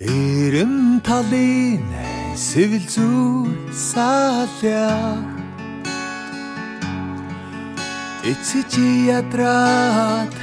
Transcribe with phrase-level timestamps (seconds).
[0.00, 1.78] Эрэм талын
[2.34, 5.22] сэвэл зүр саалаа
[8.26, 8.74] Эцэж
[9.06, 10.34] ядраад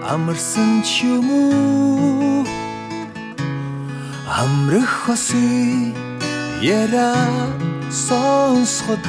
[0.00, 2.48] амарсан ч юм уу?
[4.24, 5.92] Амрах хосы
[6.64, 7.12] яра
[7.92, 9.04] сонсоход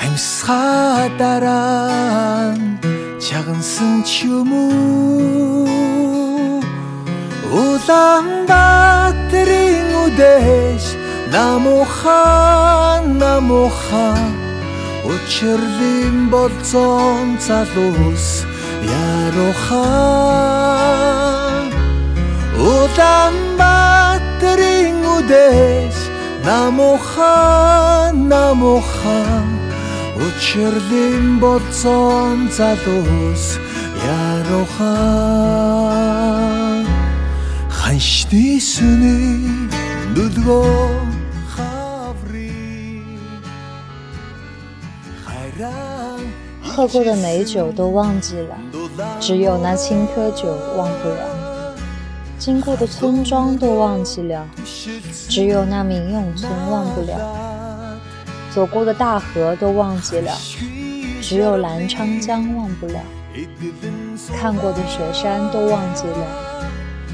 [0.00, 2.56] Амьсгаа дараа
[3.20, 6.11] чагансан ч юм уу
[7.52, 10.84] Улаанбаатарын үдэш
[11.34, 14.32] намухан намухан
[15.04, 18.26] Учирлын болцон залуус
[19.12, 19.76] ярухан
[22.56, 25.96] Улаанбаатарын үдэш
[26.48, 29.48] намухан намухан
[30.24, 33.44] Учирлын болцон залуус
[46.62, 48.56] 喝过的美酒都忘记了，
[49.20, 51.26] 只有那青稞酒忘不了；
[52.38, 54.46] 经过的村庄都忘记了，
[55.28, 57.18] 只有那明永村忘不了；
[58.54, 60.32] 走过的大河都忘记了，
[61.20, 63.00] 只有澜沧江忘不了；
[64.38, 66.51] 看过的雪山都忘记了。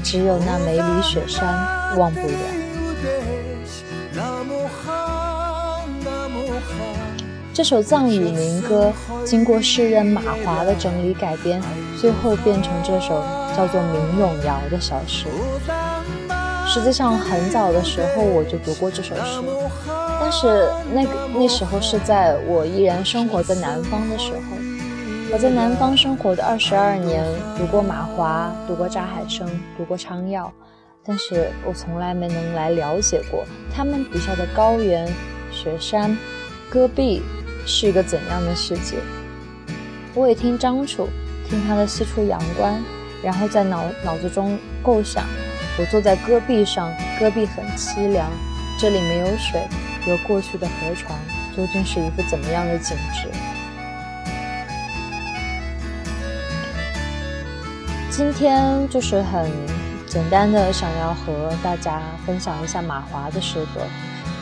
[0.03, 2.33] 只有那梅里雪山忘不了。
[7.53, 8.91] 这首藏语民歌
[9.25, 11.61] 经过诗人马华的整理改编，
[11.99, 13.21] 最后变成这首
[13.55, 15.25] 叫做《明永谣》的小诗。
[16.65, 19.41] 实际上，很早的时候我就读过这首诗，
[20.21, 24.68] 但是那个那时候是在我依然生活在南方的时候。
[25.31, 27.23] 我在南方生活的二十二年，
[27.55, 30.51] 读过马华，读过扎海生，读过昌耀，
[31.05, 35.07] 但是我从来没能来了解过他们笔下的高原、
[35.51, 36.17] 雪山、
[36.69, 37.21] 戈壁。
[37.65, 38.95] 是一个怎样的世界？
[40.15, 41.07] 我也听张楚，
[41.47, 42.81] 听他的西出阳关，
[43.21, 45.23] 然后在脑脑子中构想：
[45.77, 48.27] 我坐在戈壁上，戈壁很凄凉，
[48.79, 49.61] 这里没有水，
[50.07, 51.15] 有过去的河床，
[51.55, 53.58] 究竟是一个怎么样的景致？
[58.19, 59.49] 今天就是很
[60.05, 63.79] 简单的，想要和大家分享一下马华的诗歌。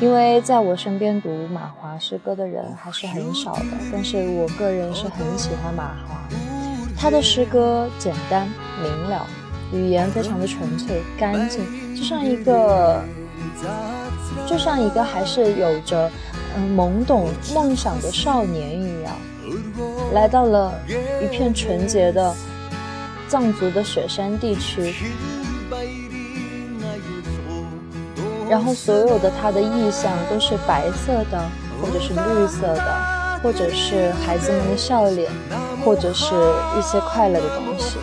[0.02, 6.18] 因为在我身边读马华诗歌的人还是很少的，但是我个人是很喜欢马华。
[6.98, 8.50] 他的诗歌简单
[8.82, 9.28] 明了，
[9.72, 13.00] 语言非常的纯粹干净，就像一个，
[14.48, 16.10] 就像一个还是有着
[16.56, 19.14] 嗯懵懂梦想的少年一样，
[20.16, 20.74] 来到了
[21.22, 22.34] 一片纯洁的
[23.28, 24.94] 藏族的雪山地区。
[28.50, 31.38] 然后所有的他的意象都是白色的，
[31.82, 35.30] 或者是绿色的，或者是孩子们的笑脸，
[35.84, 36.34] 或者是
[36.78, 37.98] 一些快乐的东西。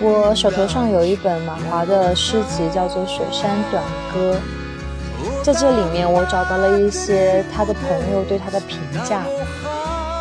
[0.00, 3.82] 我手头上有一本马华的诗集，叫做《雪山短
[4.12, 4.36] 歌》，
[5.42, 8.78] 在这里面我找到了一些他的朋友对他的评
[9.08, 9.22] 价。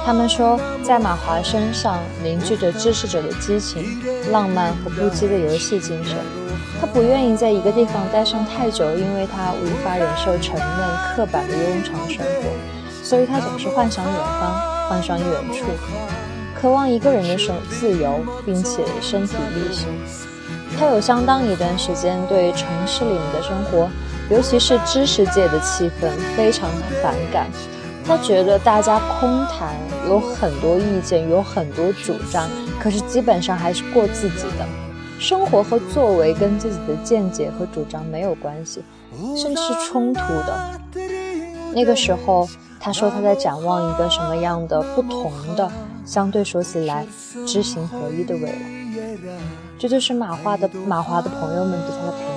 [0.06, 6.18] 他们说，在马华身上凝聚着知识者的激情、浪漫和不羁的游戏精神。
[6.82, 10.68] 他不愿意在一个地方待上太久，因为他无法忍受沉闷
[11.16, 15.66] 刻板的庸常生活，所以他总是幻想远方，幻想远处，
[16.60, 19.88] 渴望一个人的生自由，并且身体力行。
[20.78, 23.88] 他有相当一段时间对城市里面的生活，
[24.30, 26.70] 尤其是知识界的气氛非常
[27.02, 27.48] 反感。
[28.06, 29.76] 他觉得大家空谈，
[30.08, 32.50] 有很多意见，有很多主张，
[32.80, 34.66] 可是基本上还是过自己的。
[35.20, 38.84] 生活和作为跟自己的见解和主张没有关系，
[39.38, 40.80] 甚至是冲突的。
[41.74, 42.48] 那个时候，
[42.78, 45.72] 他说他在展望一个什么样的不同的，
[46.06, 47.06] 相对说起来
[47.48, 48.58] 知行合一的未来。
[49.80, 52.33] 这就是马化的马华的朋友们对他的评。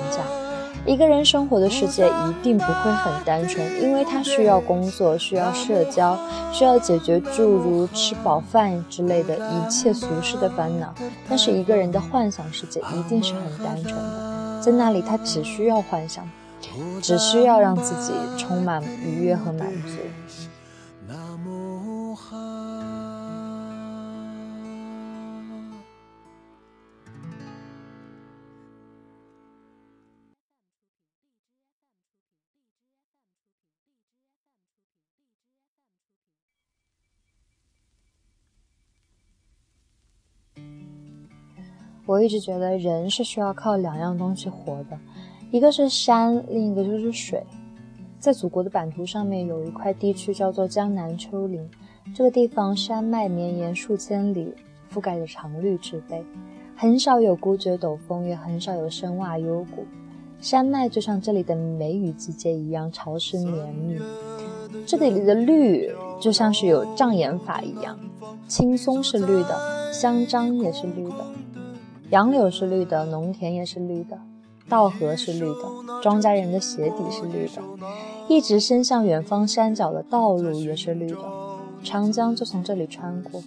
[0.87, 6.17] 一个人生活的世界一定不会很单纯，因为他需要工作，需要社交，
[6.53, 10.93] 需要解决诸如吃饱饭之类的一切俗世的烦恼。
[11.27, 16.27] 但是一个人的幻想世界一定是很单纯的，在那里他只需要幻想，
[17.01, 20.46] 只需要让自己充满愉悦和满足。
[42.07, 44.97] 我一直觉得人是需要靠两样东西活的，
[45.51, 47.43] 一个是山，另一个就是水。
[48.17, 51.69] 在祖国的版图上面有一块地区叫做江南丘陵，
[52.15, 54.53] 这个地方山脉绵延数千里，
[54.89, 56.23] 覆盖着常绿植被，
[56.77, 59.85] 很少有孤绝陡峰，也很少有深洼幽谷。
[60.39, 63.99] 山脉就像这里的梅雨季节一样潮湿绵密，
[64.85, 67.99] 这里的绿就像是有障眼法一样，
[68.47, 71.25] 青松是绿的，香樟也是绿的。
[72.09, 74.17] 杨柳是绿的，农田也是绿的，
[74.69, 77.61] 稻禾是绿的，庄稼人的鞋底是绿的，
[78.29, 81.17] 一直伸向远方山脚的道路也是绿的。
[81.83, 83.43] 长江就从这里穿过，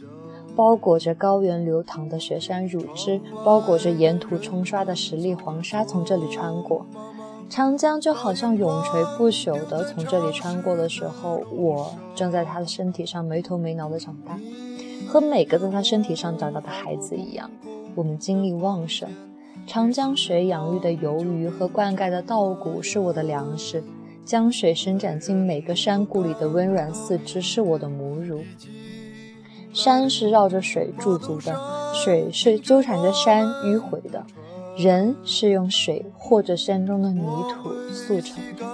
[0.54, 6.84] 包裹着高原流淌的雪山乳汁，包裹着沿途冲刷的十粒黄沙从这里穿过。
[7.48, 14.38] 长江就好像永垂不朽的从这里穿过的时候，我正在他的身体上没头没脑的长大，
[15.08, 17.50] 和每个在他身体上长大的孩子一样。
[17.94, 19.08] 我们精力旺盛，
[19.66, 23.82] 长江水养育的游鱼和灌溉的稻谷是我的粮食，
[24.24, 28.42] 江水伸展进每个山谷里的温软四肢是我的母乳。
[29.72, 31.54] 山是绕着水驻足的，
[31.94, 34.24] 水是纠缠着山迂回的，
[34.76, 38.66] 人是用水或者山中的泥土塑成的。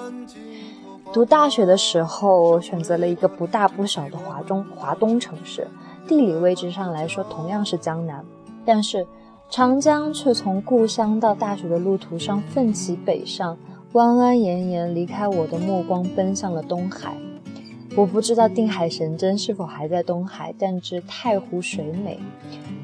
[1.13, 5.67] 读大学的时候，选择了一个不大不小的华中华东城市，
[6.07, 8.25] 地理位置上来说同样是江南。
[8.67, 9.07] 但是，
[9.49, 13.57] 长江却从故乡到大学的路途上奋起北上，
[13.93, 17.17] 弯弯延延，离开我的目光，奔向了东海。
[17.97, 22.19] 我不知道定海神针是否还在东海，但知太湖水美。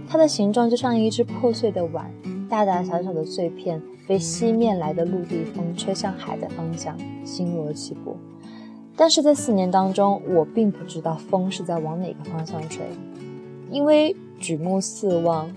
[0.08, 2.10] 它的形状就像一只破碎的碗，
[2.48, 8.16] 大大小小的碎片被西面来的陆地风吹向海的方向，星罗棋布。
[8.94, 12.86] 但是在四年当中，我并不知道风是在往哪个方向吹，
[13.70, 15.50] 因为举目四望。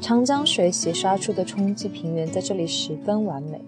[0.00, 3.60] 长江水洗刷出的冲击平原在这里十分完美，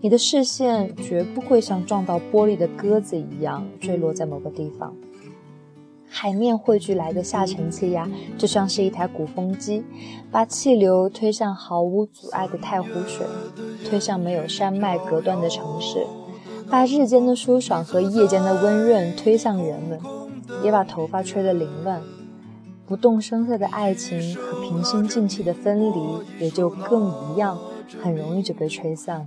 [0.00, 4.94] 你的视线绝不会像撞到玻璃的鸽子一样坠落在某个地方。
[6.06, 9.82] 海面汇聚来的下沉气压就像是一台鼓风机，
[10.30, 13.26] 把气流推向毫无阻碍的太湖水，
[13.84, 16.04] 推向没有山脉隔断的城市，
[16.68, 19.98] 把日间的舒爽和夜间的温润推向人们，
[20.62, 22.02] 也把头发吹得凌乱。
[22.90, 27.56] 不动声色的爱情和平心静气的分离也就更一样，
[28.02, 29.26] 很容易就被吹散了。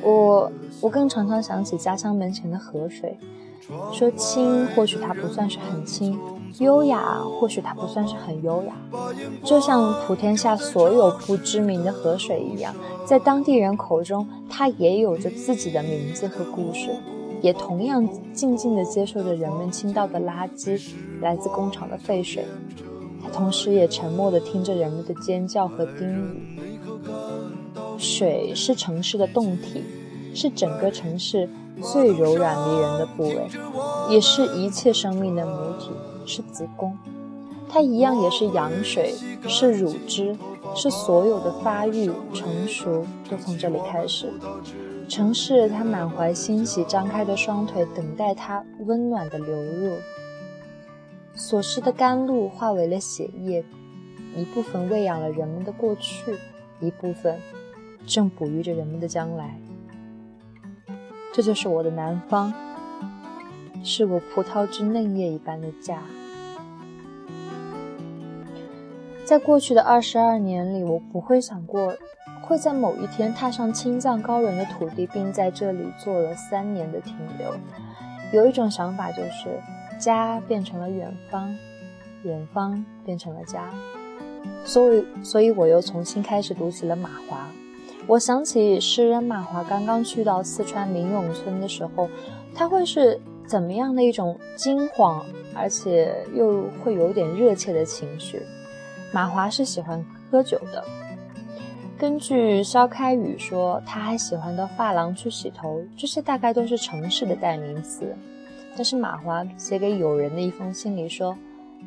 [0.00, 0.50] 我
[0.80, 3.18] 我更常常想起家乡门前的河水，
[3.92, 6.18] 说清或许它不算是很清，
[6.58, 8.72] 优雅或许它不算是很优雅，
[9.44, 12.74] 就像普天下所有不知名的河水一样，
[13.04, 16.88] 在当地人口中，它也有着自己的名字和故事。
[17.46, 20.90] 也同样静静地接受着人们倾倒的垃圾，
[21.20, 22.44] 来自工厂的废水。
[23.22, 26.80] 它同时也沉默地听着人们的尖叫和低语。
[27.96, 29.84] 水是城市的动体，
[30.34, 31.48] 是整个城市
[31.80, 33.46] 最柔软迷人的部位，
[34.10, 35.90] 也是一切生命的母体，
[36.26, 36.98] 是子宫。
[37.68, 39.14] 它一样也是羊水，
[39.46, 40.36] 是乳汁，
[40.76, 44.30] 是所有的发育成熟都从这里开始。
[45.08, 49.96] 城市，它满怀欣喜，张开的双腿等待它温暖的流入。
[51.34, 53.64] 所失的甘露化为了血液，
[54.36, 56.36] 一部分喂养了人们的过去，
[56.80, 57.38] 一部分
[58.06, 59.58] 正哺育着人们的将来。
[61.32, 62.52] 这就是我的南方，
[63.82, 66.02] 是我葡萄枝嫩叶一般的家。
[69.26, 71.92] 在过去的二十二年里，我不会想过。
[72.42, 77.52] 会在某一天踏上青藏高原的土地，并在这里做了三年的停留。
[78.32, 79.60] 有一种想法，就是
[79.98, 81.52] 家变成了远方，
[82.22, 83.68] 远方变成了家。
[84.64, 87.48] 所以，所以我又重新开始读起了马华。
[88.06, 92.08] 我想起诗人马华刚刚去到四川明永村的时候，
[92.54, 98.40] 他会是怎么样的一种惊慌，而且又会有点热切的情绪。
[99.16, 100.84] 马华是喜欢喝酒的。
[101.96, 108.14] 根据肖开宇说，他还喜欢到发廊去洗头，这些大概都是城市的代名词。
[108.76, 111.34] 但是马华写给友人的一封信里说：“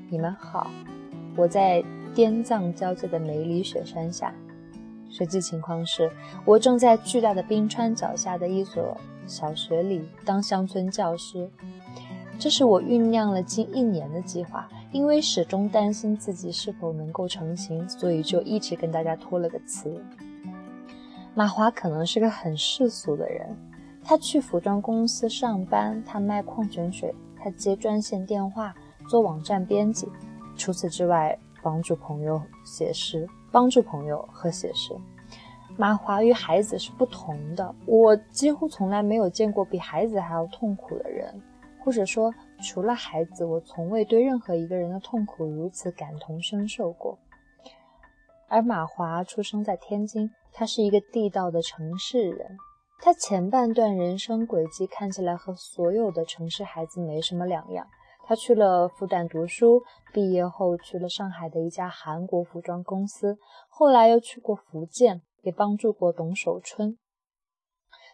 [0.10, 0.72] 你们好，
[1.36, 1.84] 我在
[2.16, 4.34] 滇藏交界的梅里雪山下。
[5.08, 6.10] 实际情况是
[6.46, 11.48] 我正在巨大的冰川脚下的一所小学里当乡村教师。
[12.40, 20.04] 这是我酝酿了近一年的计划。”因为始终担心自己是否能够成型，所以就一直跟大家托了个词。
[21.36, 23.56] 马华可能是个很世俗的人，
[24.04, 28.74] 他去服装公司上班，他卖矿泉水，他接专线电话，
[29.08, 30.08] 做网站编辑。
[30.58, 34.94] 除此之外，帮助朋友写诗，帮助朋友和写诗。
[35.78, 41.42] 马华与孩子是不同的，我几乎从来没有见过比孩子还要痛苦的人，
[41.84, 47.18] 或者说，除了孩子，我从未对任何一个人的痛苦如此感同身受过。
[48.48, 52.58] 而马华出生在天津，他是一个地道的城市人。
[53.02, 57.88] 他前半段人生轨迹看起来和所有的城市孩子没什么两样。
[58.26, 59.82] 他去了复旦读书，
[60.12, 63.38] 毕业后去了上海的一家韩国服装公司，
[63.70, 66.98] 后来又去过福建，也帮助过董守春。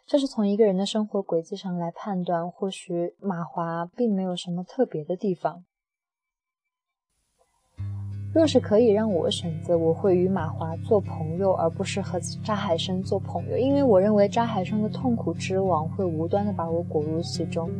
[0.07, 5.63] 这是从一个人的生活轨迹上来判断，或许马华并没有什么特别的地方。
[8.31, 17.71] 若是可以让我选择，我会与马华做朋友，而不是和扎海生做朋友，因为我认为扎海生的痛苦之网会无端的把我裹入其中。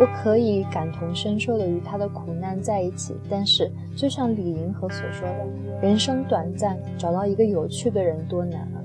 [0.00, 5.46] 我可以感同身受的与他的苦难在一起，但是就像李银河所说的，
[5.82, 8.79] 人生短暂，找到一个有趣的人多难啊！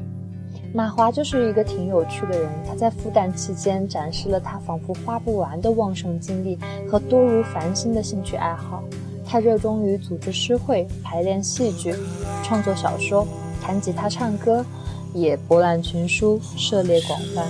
[0.75, 8.84] 马华就是一个挺有趣的人，他在复旦期间展示了他仿佛花不完的旺盛精力和多如繁星的兴趣爱好。
[9.25, 11.96] 他热衷于组织诗会、排练戏剧、
[12.44, 13.25] 创作小说、
[13.62, 14.65] 弹吉他、唱歌，
[15.13, 17.46] 也博览群书，涉猎广泛。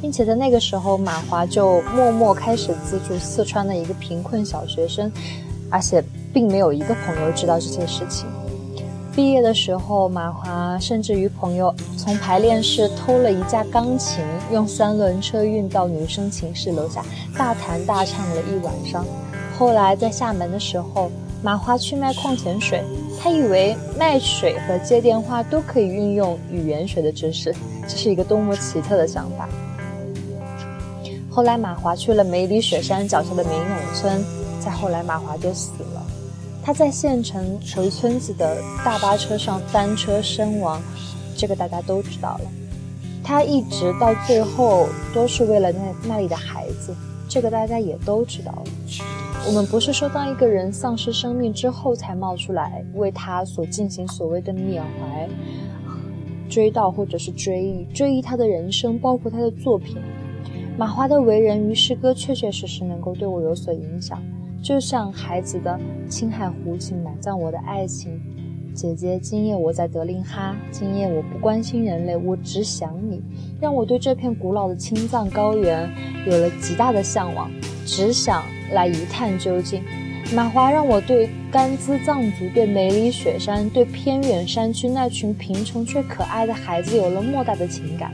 [0.00, 5.12] 并且在那个时候，马华就默默开始资助四川的一个贫困小学生，
[5.68, 8.26] 而且并没有一个朋友知道这些事情。
[9.16, 17.04] 毕业的时候，马华甚至与朋友从排练室偷了一架钢琴，用三轮车运到女生寝室楼下，
[17.38, 19.06] 大弹大唱了一晚上。
[19.56, 21.12] 后来在厦门的时候，
[21.44, 22.82] 马华去卖矿泉水，
[23.20, 27.54] 他以为卖水和接电话都可以运用语言学的知识，
[27.86, 29.48] 这是一个多么奇特的想法。
[31.30, 34.24] 后来马华去了梅里雪山脚下的梅永村，
[34.58, 35.93] 再后来马华就死了。
[36.64, 40.82] 他在县城回村子的大巴车上翻车身亡，
[41.36, 42.50] 这个大家都知道了。
[43.22, 45.78] 他一直到最后都是为了那
[46.08, 46.96] 那里的孩子，
[47.28, 48.64] 这个大家也都知道了。
[49.46, 55.28] 我们不是说当一个人丧失生命之后才冒出来为他所进行所谓的缅怀、
[56.48, 59.98] 追悼或者是追忆，追忆他的人生，包括他的作品。
[60.78, 64.18] 马华的为人与诗歌确确实实能够对我有所影响。
[64.64, 65.78] 就像孩子的
[66.08, 68.18] “青海湖，请埋葬我的爱情”，
[68.72, 73.22] 姐姐，今夜我在德令哈，今夜我不关心人类，我只想你，
[73.60, 75.86] 让我对这片古老的青藏高原
[76.26, 77.50] 有了极大的向往，
[77.84, 78.42] 只想
[78.72, 79.82] 来一探究竟。
[80.34, 88.10] 马华让我对甘孜藏族、对梅里雪山、对偏远山区那群贫穷却可爱的孩子有了莫大的情感。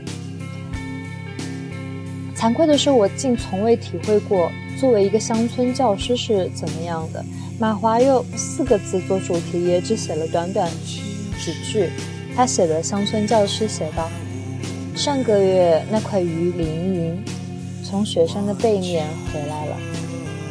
[2.35, 4.51] 惭愧的是，我竟从未体会过。
[4.81, 7.23] 作为一个乡村教师是怎么样的？
[7.59, 11.87] 马华用四个字做主题，也只写了短短几句。
[12.35, 14.09] 他写的乡村教师写道
[14.97, 17.23] ：“上个月那块鱼鳞云
[17.83, 19.77] 从雪山的背面回来了，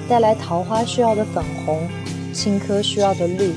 [0.09, 1.81] 带来桃花需要的粉红，
[2.33, 3.53] 青稞需要的绿，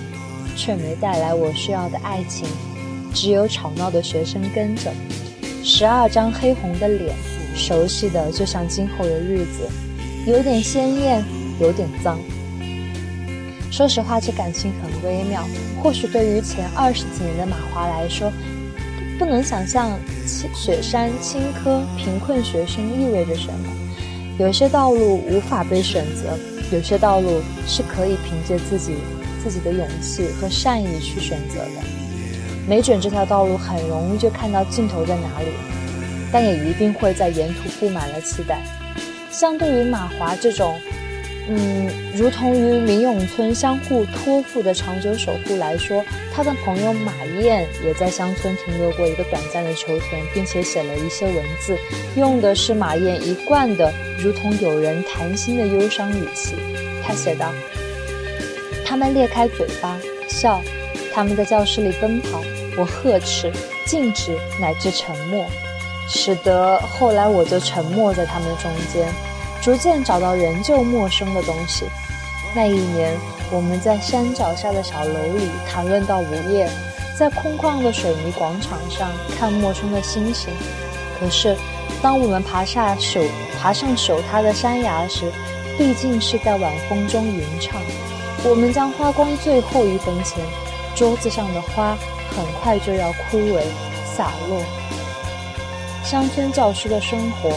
[0.55, 2.47] 却没带来我需要的爱情。
[3.13, 4.91] 只有吵闹的学生跟着，
[5.63, 7.15] 十二张黑红的脸，
[7.53, 9.69] 熟悉的就像今后的日子。”
[10.25, 11.21] 有点鲜艳，
[11.59, 12.17] 有点脏。
[13.69, 15.43] 说实话，这感情很微妙。
[15.81, 18.31] 或许对于前二十几年的马华来说，
[19.19, 19.91] 不能想象
[20.55, 23.69] 雪山青稞贫困学生意味着什么。
[24.39, 26.37] 有些道路无法被选择，
[26.71, 28.95] 有些道路是可以凭借自己
[29.43, 31.83] 自己的勇气和善意去选择的。
[32.65, 35.49] 没准这条道路很容易就看到尽头在哪里，
[36.31, 38.63] 但也一定会在沿途布满了期待。
[39.33, 40.79] 相对于马华这种，
[41.49, 47.11] 嗯，如同于民永村相互托付的长久守护来说，他的朋友马
[47.41, 51.75] 燕也在乡村停留过一个短暂的秋天，并且写了一些文字，
[52.15, 56.55] 用的是马燕一贯的如同有人谈心的忧伤语气。
[57.03, 57.51] 他写道
[58.85, 59.99] ：“他们裂开嘴巴
[60.29, 60.61] 笑，
[61.11, 62.41] 他们在教室里奔跑，
[62.77, 63.51] 我呵斥、
[63.85, 65.45] 禁止乃至沉默。”
[66.07, 69.07] 使得后来我就沉默在他们中间，
[69.61, 71.85] 逐渐找到仍旧陌生的东西。
[72.55, 73.17] 那一年，
[73.51, 76.69] 我们在山脚下的小楼里谈论到午夜，
[77.17, 80.53] 在空旷的水泥广场上看陌生的星星。
[81.19, 81.57] 可是，
[82.01, 83.21] 当我们爬下守
[83.59, 85.31] 爬上守他的山崖时，
[85.77, 87.81] 毕竟是在晚风中吟唱。
[88.43, 90.43] 我们将花光最后一分钱，
[90.95, 91.97] 桌子上的花
[92.35, 93.63] 很快就要枯萎
[94.15, 94.61] 洒落。
[96.03, 97.49] 乡村教师的生活，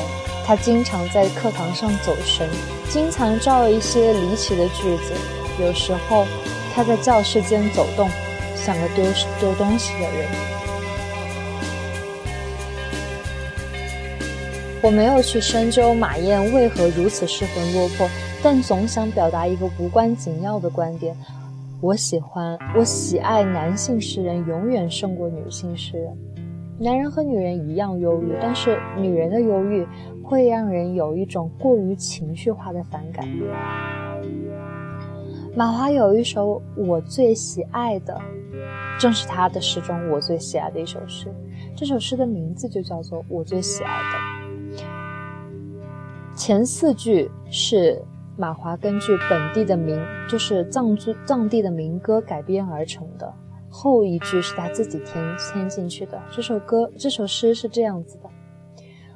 [0.44, 2.48] 他经常在课堂上走神，
[2.88, 5.12] 经常造一些离奇的句子。
[5.60, 6.24] 有时候
[6.72, 8.08] 他在教室间走动，
[8.54, 9.04] 像个丢
[9.40, 10.28] 丢东西的人。
[14.80, 18.08] 我没有去深究马燕为何如此失魂落魄，
[18.44, 21.16] 但总想表达一个无关紧要的观点：
[21.80, 26.16] 我喜欢，我喜爱男性诗人永远胜过女性诗人。
[26.78, 29.86] 男人和女人一样忧郁，但是女人的忧郁
[30.22, 33.26] 会让人有一种过于情绪化的反感。
[35.54, 38.20] 马华有一首我最喜爱的，
[39.00, 41.32] 正是他的诗中我最喜爱的一首诗。
[41.74, 44.76] 这首诗的名字就叫做《我最喜爱的》。
[46.34, 48.02] 前四句是
[48.36, 53.32] 马华根据本地的民，就是藏族藏地的民歌改编而成的。
[53.78, 56.18] 后一句是他自己填填进去的。
[56.32, 58.30] 这首歌，这首诗是这样子的：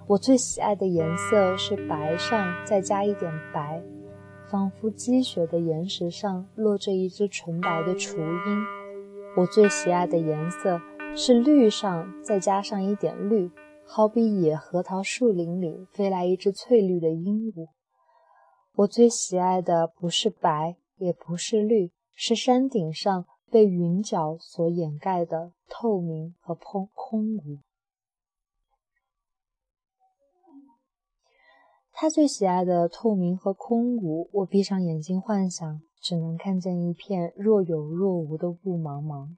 [0.06, 3.82] 我最喜爱的颜色是白上再加一点白，
[4.50, 8.62] 仿佛积雪的岩石上落着一只纯白的雏鹰。
[9.38, 10.78] 我最喜爱的颜色
[11.16, 13.50] 是绿上再加上一点绿。
[13.86, 17.68] 好比野核桃树林里飞来一只翠绿的鹦鹉。
[18.74, 27.59] 我最喜爱的不是白，也不是绿，是山顶上被云角所掩盖的透明和空空无。
[31.92, 39.37] 他最喜爱的透明和空无，我闭上眼睛幻想，只能看见一片若有若无的雾茫茫。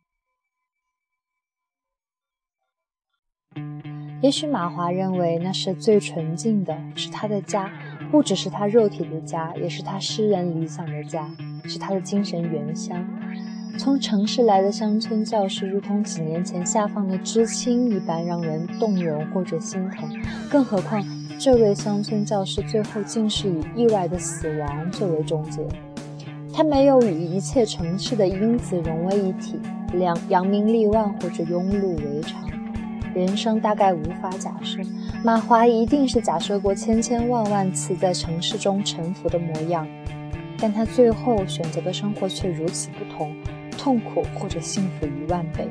[4.23, 7.69] 也许马华认为那是最纯净的，是他的家，
[8.13, 13.05] 不只是他肉体的家，也是他诗人理想的家，是他的精神原乡。
[13.79, 20.09] 从城市来的乡村教师，如同几年前下放的知青一般，让人动容或者心疼。
[20.51, 21.05] 更何况，
[21.39, 25.67] 这位乡村教师最后竟是以意外的死亡作为终结。
[26.53, 29.59] 他没有与一切城市的因子融为一体，
[29.95, 32.43] 两扬名立万或者庸碌为常。
[33.15, 34.79] 人生大概无法假设，
[35.25, 39.87] 马华一定是假设过千千万万次在城市中沉浮的模样，
[40.59, 43.35] 但他最后选择的生活却如此不同，
[43.83, 45.67] 痛苦或者幸福一万倍。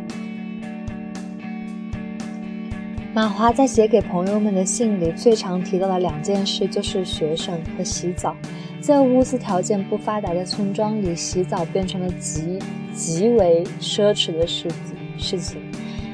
[3.14, 8.36] 马华在写给朋友们的信里最常提到的两件事就是学生和洗澡，
[8.82, 12.60] 在物资条件不发达的村庄里，洗澡变成了极
[12.94, 14.70] 极为奢侈的事
[15.18, 15.62] 事情，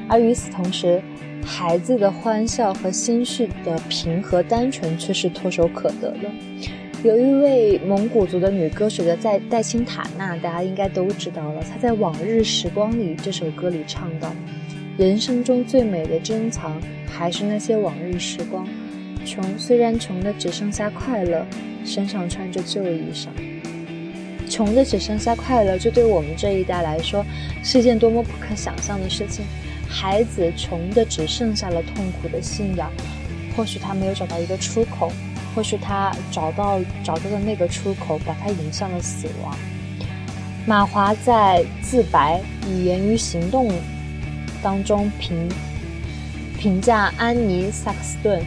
[0.08, 1.02] 而与此同时。
[1.44, 6.30] 孩子的欢笑和心绪的平和单纯却是唾手可得的。
[7.04, 11.62] 有一位蒙古族的女歌手叫在戴青塔娜，大家应该都知道了。
[11.62, 14.34] 她在《往日时光里》这首歌里唱道
[14.98, 18.66] ：“人生中最美的珍藏还是那些往日时光。
[19.24, 21.46] 穷虽然穷的只剩下快乐，
[21.84, 23.28] 身上穿着旧衣裳。
[24.50, 27.24] 穷的只剩下快乐，这对我们这一代来说
[27.62, 29.44] 是一件多么不可想象的事情。”
[29.88, 32.90] 孩子穷的只剩下了痛苦的信仰，
[33.56, 35.12] 或许他没有找到一个出口，
[35.54, 39.56] 或许他找到找到的那个出口把他引向了死亡。
[40.66, 43.72] 马华在自白语言与行动
[44.62, 45.48] 当中评
[46.58, 48.42] 评价安妮萨克斯顿，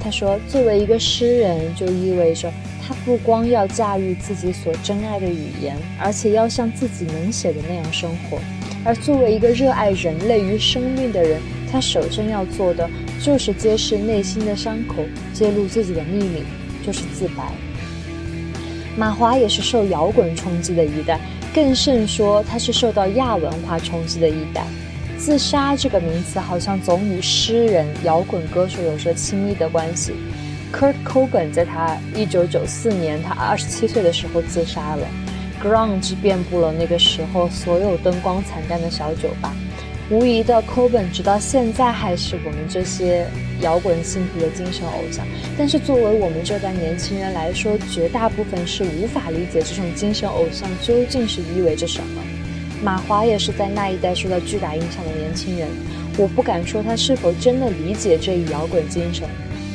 [0.00, 8.38] 他说：“作为一个诗人，就意味着他不光要驾驭自己所珍爱的语言，而且要像自己能写的那样生活。”
[8.84, 12.88] 而作为一个热爱人类与生命的人，他首先要做的
[13.24, 14.96] 就是揭示内心的伤口，
[15.32, 16.42] 揭露自己的秘密，
[16.84, 17.42] 就是自白。
[18.98, 21.18] 马华也是受摇滚冲击的一代，
[21.54, 24.66] 更甚说他是受到亚文化冲击的一代。
[25.16, 30.12] 自杀这个名词好像总与诗人、摇滚歌手有着亲密的关系。
[30.70, 35.06] Kurt Cobain 在他1994年他27岁的时候自杀了。
[35.62, 39.54] grunge 遍布了那个时候所有灯光惨淡的小酒吧，
[40.10, 43.26] 无疑的，Coben 直到现在还是我们这些
[43.60, 45.26] 摇滚信徒的精神偶像。
[45.56, 52.22] 但是作为我们这代年轻人来说，绝大部分是无法理解这种精神偶像究竟是意味着什么。
[52.82, 55.68] 马华也是在那一代受到巨大影响的年轻人，
[56.18, 59.26] 我不敢说他是否真的理解这一摇滚精神，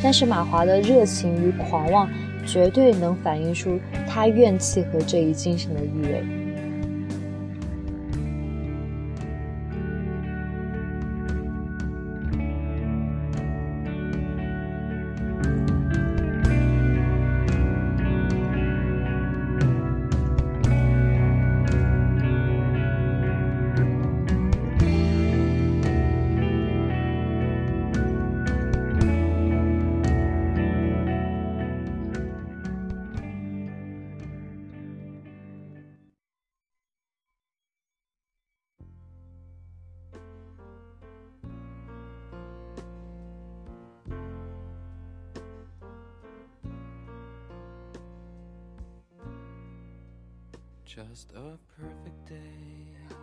[0.03, 2.09] 但是马华的热情与狂妄。
[2.45, 6.23] 绝对能反映出他怨气和这一精神的意味。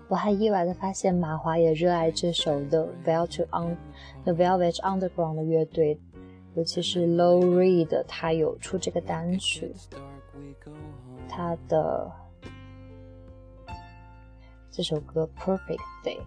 [0.09, 3.77] 我还意外的发现马华也热爱这首 The Velvet On
[4.25, 5.99] The Velvet Underground 的乐队，
[6.55, 9.75] 尤其是 Low Reed，他有出这个单曲，
[11.29, 12.11] 他的
[14.71, 16.19] 这首歌 Perfect Day，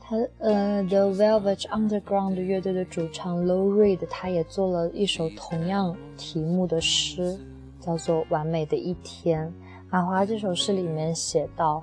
[0.00, 7.38] 他呃 The Velvet Underground 乐队的主唱 Low Reed，他也做了一首同样题目的诗，
[7.80, 9.46] 叫做《完美的一天》。
[9.88, 11.82] 马华这首诗里面写到。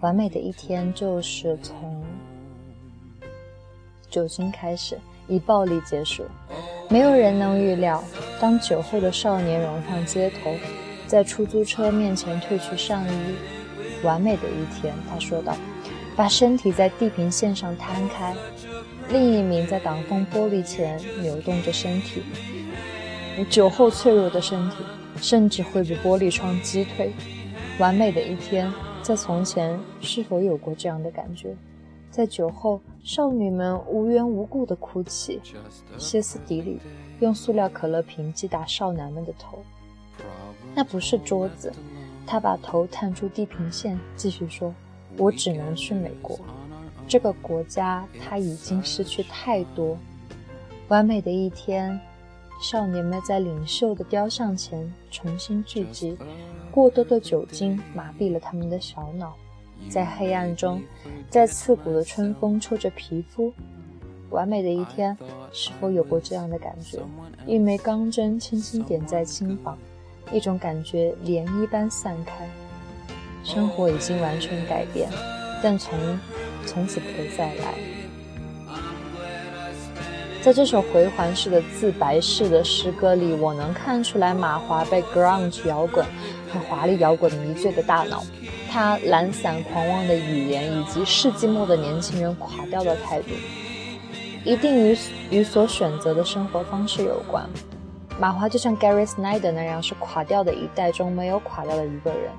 [0.00, 2.04] 完美的一天就是从
[4.10, 6.24] 酒精开始，以暴力结束。
[6.90, 8.04] 没有人能预料，
[8.38, 10.54] 当酒后的少年涌上街头，
[11.06, 13.34] 在出租车面前褪去上衣。
[14.02, 15.56] 完美的一天，他说道，
[16.14, 18.34] 把身体在地平线上摊开，
[19.08, 22.22] 另一名在挡风玻璃前扭动着身体。
[23.48, 24.76] 酒后脆弱的身体，
[25.16, 27.14] 甚至会被玻璃窗击退。
[27.78, 28.72] 完美的一天。
[29.02, 31.54] 在从前，是否有过这样的感觉？
[32.10, 35.42] 在酒后，少女们无缘无故的哭泣，
[35.98, 36.80] 歇斯底里，
[37.20, 39.58] 用塑料可乐瓶击打少男们的头。
[40.74, 41.70] 那不是桌子。
[42.26, 44.74] 他把头探出地平线，继续说
[45.18, 46.38] ：“我只能去美国，
[47.06, 49.98] 这个国家他已经失去太多。
[50.88, 52.00] 完美的一天，
[52.62, 56.16] 少年们在领袖的雕像前重新聚集。”
[56.74, 59.36] 过多的酒精麻痹了他们的小脑，
[59.88, 60.82] 在黑暗中，
[61.30, 63.52] 在刺骨的春风抽着皮肤。
[64.30, 65.16] 完美的一天，
[65.52, 66.98] 是否有过这样的感觉？
[67.46, 69.78] 一枚钢针轻轻点在肩膀，
[70.32, 72.44] 一种感觉涟漪般散开。
[73.44, 75.08] 生活已经完全改变，
[75.62, 75.96] 但从
[76.66, 77.74] 从此不会再来。
[80.42, 86.04] 在这首回环式的自白式的诗歌里，我能看出来马华被 grunge 摇滚。
[86.60, 88.22] 华丽摇滚迷醉的大脑，
[88.70, 93.28] 他懒散狂妄的语言，以及世纪末的年轻人垮掉的态度，
[94.44, 94.96] 一定与
[95.30, 97.48] 与所选择的生活方式有关。
[98.18, 102.30] 马华就像 Gary Snyder 那样，是垮掉的一代中没有垮掉的一个人。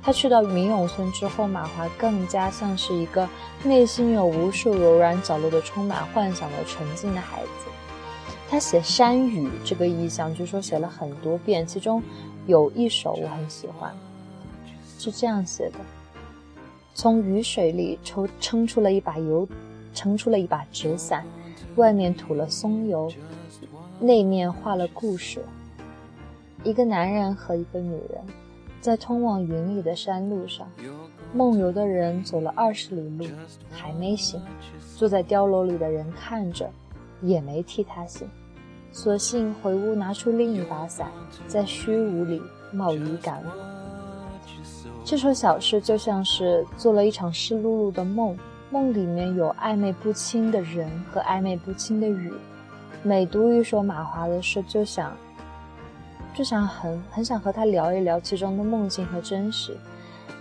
[0.00, 3.28] 他去到民永村之后，马华更加像是一个
[3.64, 7.48] 内心有无数柔软角落的、充满幻想的纯净的孩子。
[8.48, 12.02] 他写山雨这个意象，据说写了很多遍，其中。
[12.46, 13.94] 有一首我很喜欢，
[14.98, 15.78] 是这样写的：
[16.94, 19.48] 从雨水里抽撑出了一把油，
[19.94, 21.24] 撑出了一把纸伞，
[21.76, 23.10] 外面涂了松油，
[23.98, 25.42] 内面画了故事。
[26.62, 28.22] 一个男人和一个女人，
[28.80, 30.66] 在通往云里的山路上，
[31.32, 33.26] 梦游的人走了二十里路，
[33.70, 34.40] 还没醒。
[34.96, 36.70] 坐在碉楼里的人看着，
[37.20, 38.28] 也没替他醒。
[38.96, 41.08] 索性回屋，拿出另一把伞，
[41.48, 43.50] 在虚无里冒雨赶路。
[45.04, 48.38] 这首小诗就像是做了一场湿漉漉的梦，
[48.70, 52.32] 梦里面有暧昧不清的人和暧昧不清的雨。
[53.02, 55.12] 每读一首马华的诗，就想，
[56.32, 59.76] 就想很很想和他聊一聊其中的梦境和真实。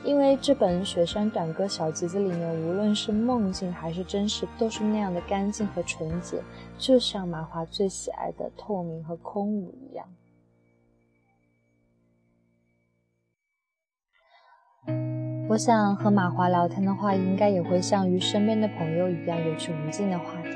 [0.04, 6.42] 因为这本《雪山短歌》小集子里面，无论是梦境还是真实，都是那样的干净和纯洁，
[6.78, 10.06] 就像马华最喜爱的透明和空无一样。
[15.48, 20.50] 我想和马华聊天的话，应该也会像与身边的朋友一样，有着无尽的话题。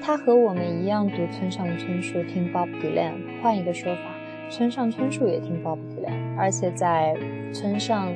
[0.00, 3.42] 他和我们一样读村上春树，听 Bob Dylan。
[3.42, 4.14] 换一个说法，
[4.48, 7.16] 村上春树也听 Bob Dylan，而且在
[7.52, 8.14] 村上。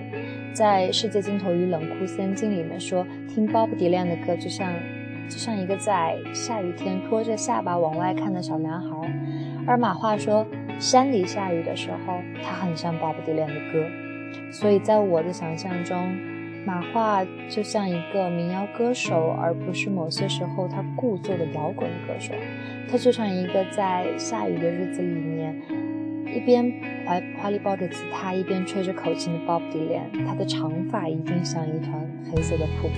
[0.57, 4.73] 在《世界尽头与冷酷仙境》里面说，听 Bob Dylan 的歌就像，
[5.29, 8.97] 就像一个在下雨天拖着下巴往外看的小男孩。
[9.67, 10.47] 而马化说，
[10.79, 13.87] 山里下雨的时候，他很像 Bob Dylan 的歌。
[14.51, 16.17] 所以在我的想象中，
[16.65, 22.33] 马化就像一个民谣歌手，而不是某些时候他故作的摇滚歌手。
[22.91, 25.55] 他就像一个在下雨的日子里面。
[26.35, 26.71] 一边
[27.07, 31.93] 怀怀里抱着吉他，一边吹着口琴的 Bob Dylan，他的长发一定像一团
[32.29, 32.95] 黑色的瀑布。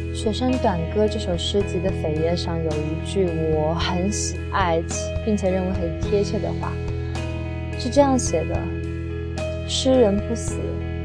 [0.14, 4.82] 《雪山短歌》这首诗集的扉页上有一句我很喜爱
[5.24, 6.72] 并且认为很贴切的话，
[7.78, 8.58] 是这样写的
[9.68, 10.58] ：“诗人不死，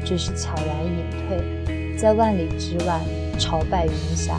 [0.04, 3.00] 只是悄然隐退，在万里之外，
[3.38, 4.34] 朝拜云霞。”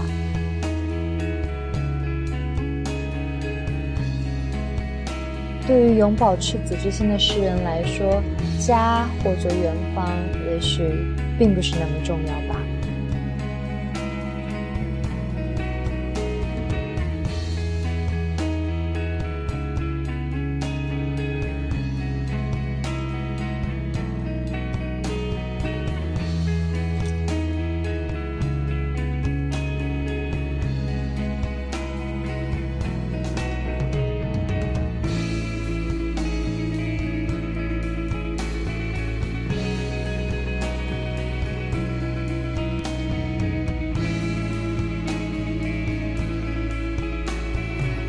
[5.65, 8.21] 对于永葆赤子之心的诗人来说，
[8.59, 10.09] 家或者远方，
[10.51, 10.83] 也许
[11.39, 12.59] 并不是那么重要吧。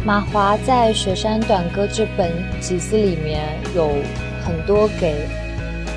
[0.07, 3.89] 马华在《雪山短歌》这本集子里面有
[4.45, 5.27] 很多给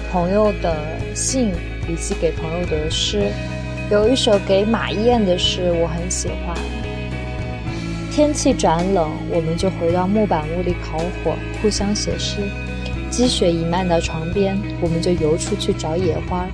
[0.09, 0.77] 朋友的
[1.13, 1.51] 信
[1.89, 3.29] 以及给朋友的诗，
[3.91, 6.55] 有一首给马燕的诗我很喜欢。
[8.09, 12.37] 天气转冷，我们就回到木板屋里烤火，互相写诗。
[13.09, 16.47] 积雪已漫到床边，我们就游出去找野花。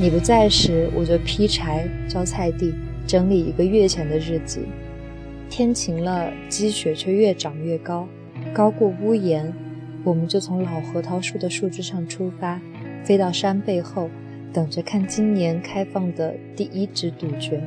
[0.00, 2.74] 你不在时，我就劈柴、浇菜地，
[3.06, 4.62] 整理一个月前的日记。
[5.58, 8.06] 天晴了，积雪却越长越高，
[8.54, 9.52] 高过屋檐。
[10.04, 12.60] 我们就从老核桃树的树枝上出发，
[13.02, 14.08] 飞到山背后，
[14.52, 17.60] 等着看今年开放的第一只杜鹃。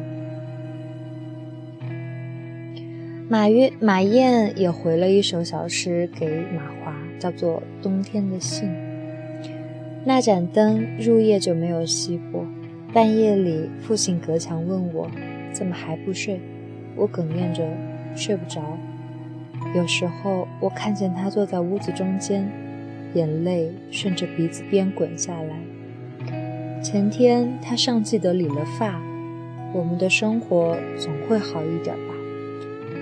[3.27, 8.69] 马约马燕也回了一首小诗给马华，叫做《冬天的信》。
[10.05, 12.47] 那盏灯入夜就没有熄过，
[12.93, 15.11] 半夜里父亲隔墙问我，
[15.51, 16.39] 怎么还不睡？
[16.95, 17.63] 我哽咽着，
[18.15, 18.61] 睡不着。
[19.75, 22.51] 有时候，我看见他坐在屋子中间，
[23.13, 26.81] 眼泪顺着鼻子边滚下来。
[26.81, 28.99] 前天，他尚记得理了发。
[29.73, 32.13] 我们的生活总会好一点吧？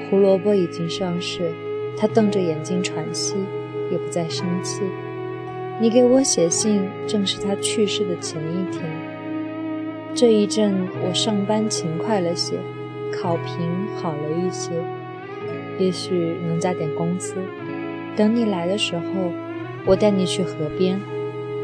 [0.10, 1.52] 胡萝卜已经上市，
[1.98, 3.36] 他瞪着眼睛喘息，
[3.92, 4.82] 也不再生气。
[5.82, 8.84] 你给我写信，正是他去世的前一天。
[10.14, 12.58] 这一阵，我上班勤快了些。
[13.12, 14.72] 考评好了一些，
[15.78, 17.36] 也许能加点工资。
[18.16, 19.04] 等你来的时候，
[19.86, 21.00] 我带你去河边。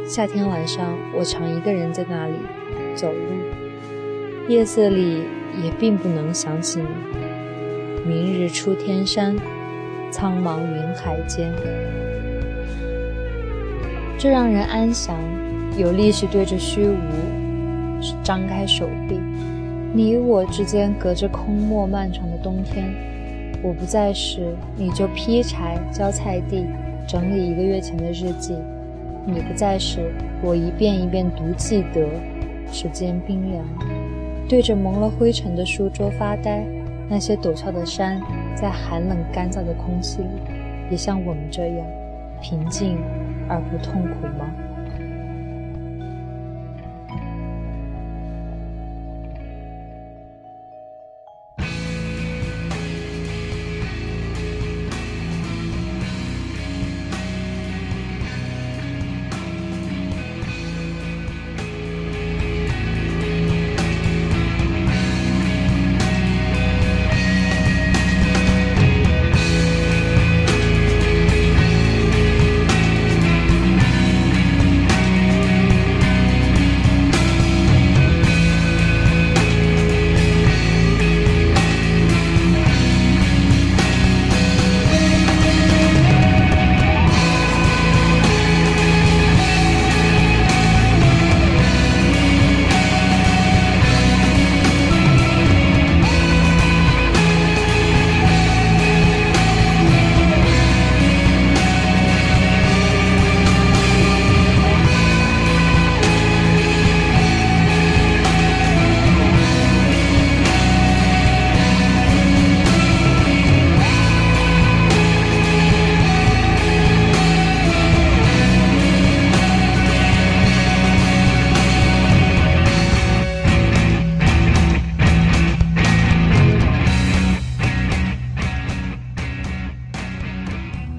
[0.07, 2.33] 夏天晚上，我常一个人在那里
[2.93, 5.23] 走路，夜色里
[5.63, 6.87] 也并不能想起你。
[8.07, 9.35] 明日出天山，
[10.11, 11.51] 苍茫云海间，
[14.17, 15.17] 这让人安详，
[15.75, 16.95] 有力气对着虚无
[18.23, 19.19] 张开手臂。
[19.95, 22.93] 你与我之间隔着空漠漫长的冬天，
[23.63, 26.65] 我不在时，你就劈柴、浇菜地、
[27.07, 28.55] 整理一个月前的日记；
[29.25, 30.11] 你不在时，
[30.43, 32.05] 我一遍一遍读记得。
[32.73, 33.63] 指尖冰凉，
[34.49, 36.65] 对着蒙了灰尘的书桌发呆。
[37.07, 38.19] 那些陡峭的山，
[38.53, 40.27] 在寒冷干燥的空气里，
[40.91, 41.87] 也像我们这样
[42.41, 42.97] 平静
[43.47, 44.51] 而不痛苦吗？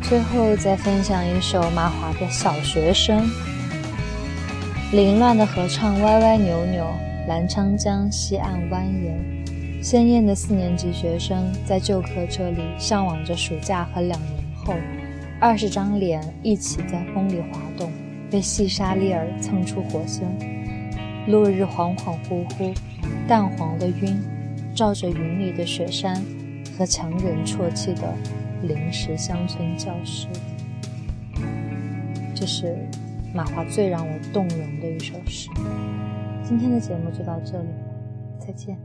[0.09, 3.29] 最后再分享一首马华的《小学生》，
[4.93, 6.87] 凌乱的合唱歪歪扭扭，
[7.27, 14.75] 澜沧江西岸蜿蜒，鲜艳的四年级学生在旧课这里向往着暑假和两年后，
[15.41, 17.91] 二十张脸一起在风里滑动，
[18.31, 20.23] 被细沙粒儿蹭出火星。
[21.27, 22.73] 落日恍恍惚惚，
[23.27, 24.23] 淡黄的晕，
[24.73, 26.25] 照着云里的雪山
[26.79, 28.15] 和强忍啜泣的。
[28.67, 30.27] 临时乡村教师，
[32.35, 32.77] 这是
[33.33, 35.49] 马华最让我动容的一首诗。
[36.43, 37.69] 今天的节目就到这里，
[38.39, 38.77] 再见。